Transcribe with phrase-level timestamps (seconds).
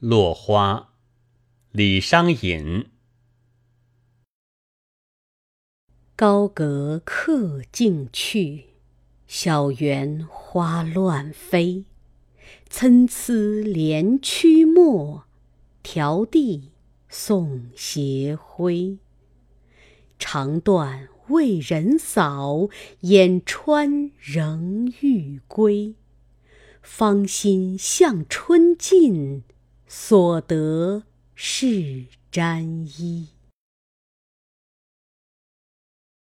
[0.00, 0.92] 落花，
[1.70, 2.86] 李商隐。
[6.16, 8.70] 高阁客尽去，
[9.26, 11.84] 小园花乱飞。
[12.68, 15.24] 参差连曲陌，
[15.82, 16.72] 迢递
[17.08, 18.98] 送斜晖。
[20.18, 22.68] 长断未人扫，
[23.00, 25.94] 眼穿仍欲归。
[26.82, 29.42] 芳心向春尽，
[29.96, 31.04] 所得
[31.36, 33.28] 是沾衣。